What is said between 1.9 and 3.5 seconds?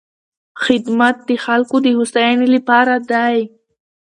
هوساینې لپاره دی.